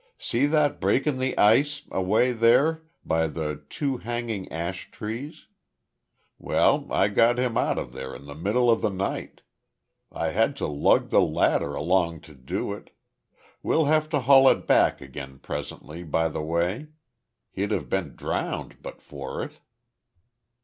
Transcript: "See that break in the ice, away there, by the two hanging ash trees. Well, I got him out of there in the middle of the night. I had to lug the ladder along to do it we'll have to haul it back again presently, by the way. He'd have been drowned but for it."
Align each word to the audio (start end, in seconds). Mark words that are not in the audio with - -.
"See 0.17 0.47
that 0.47 0.81
break 0.81 1.05
in 1.05 1.19
the 1.19 1.37
ice, 1.37 1.83
away 1.91 2.31
there, 2.31 2.81
by 3.05 3.27
the 3.27 3.63
two 3.69 3.97
hanging 3.97 4.51
ash 4.51 4.89
trees. 4.89 5.45
Well, 6.39 6.87
I 6.91 7.07
got 7.07 7.37
him 7.37 7.55
out 7.55 7.77
of 7.77 7.93
there 7.93 8.15
in 8.15 8.25
the 8.25 8.33
middle 8.33 8.71
of 8.71 8.81
the 8.81 8.89
night. 8.89 9.41
I 10.11 10.29
had 10.29 10.55
to 10.55 10.65
lug 10.65 11.11
the 11.11 11.21
ladder 11.21 11.75
along 11.75 12.21
to 12.21 12.33
do 12.33 12.73
it 12.73 12.89
we'll 13.61 13.85
have 13.85 14.09
to 14.09 14.21
haul 14.21 14.49
it 14.49 14.65
back 14.65 15.01
again 15.01 15.37
presently, 15.37 16.01
by 16.01 16.29
the 16.29 16.41
way. 16.41 16.87
He'd 17.51 17.69
have 17.69 17.87
been 17.87 18.15
drowned 18.15 18.81
but 18.81 19.03
for 19.03 19.43
it." 19.43 19.59